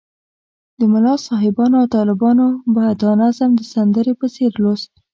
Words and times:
ملا 0.91 1.13
صاحبانو 1.27 1.75
او 1.81 1.87
طالبانو 1.95 2.47
به 2.73 2.83
دا 3.01 3.11
نظم 3.21 3.49
د 3.55 3.61
سندرې 3.73 4.13
په 4.19 4.27
څېر 4.35 4.51
لوست. 4.63 4.91